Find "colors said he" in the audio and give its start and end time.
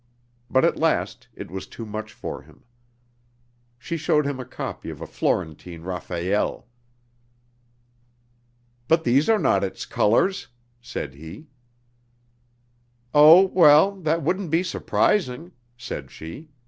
9.85-11.45